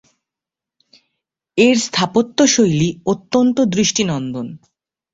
এর 1.57 1.75
স্থাপত্যশৈলী 1.87 2.89
অত্যন্ত 3.05 3.57
দৃষ্টিনন্দন। 3.75 4.47